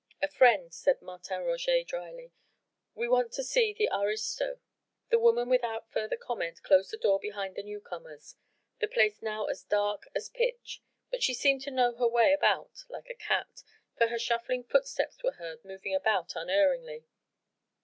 "A 0.19 0.27
friend," 0.27 0.73
said 0.73 0.99
Martin 0.99 1.43
Roget 1.43 1.83
drily. 1.85 2.31
"We 2.95 3.07
want 3.07 3.31
to 3.33 3.43
see 3.43 3.71
the 3.71 3.87
aristo." 3.93 4.57
The 5.09 5.19
woman 5.19 5.47
without 5.47 5.91
further 5.91 6.17
comment 6.17 6.63
closed 6.63 6.89
the 6.89 6.97
door 6.97 7.19
behind 7.19 7.53
the 7.53 7.61
new 7.61 7.79
comers. 7.79 8.35
The 8.79 8.87
place 8.87 9.21
now 9.21 9.45
was 9.45 9.59
as 9.59 9.63
dark 9.65 10.07
as 10.15 10.27
pitch, 10.27 10.81
but 11.11 11.21
she 11.21 11.35
seemed 11.35 11.61
to 11.65 11.69
know 11.71 11.93
her 11.97 12.07
way 12.07 12.33
about 12.33 12.83
like 12.89 13.11
a 13.11 13.13
cat, 13.13 13.61
for 13.95 14.07
her 14.07 14.17
shuffling 14.17 14.63
footsteps 14.63 15.21
were 15.21 15.33
heard 15.33 15.63
moving 15.63 15.93
about 15.93 16.35
unerringly. 16.35 17.05